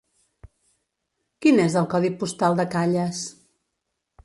[1.45, 3.23] Quin és el codi postal de Calles?